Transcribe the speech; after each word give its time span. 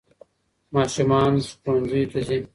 ماشومان 0.73 1.33
ښوونځیو 1.61 2.09
ته 2.11 2.19
ځي. 2.27 2.39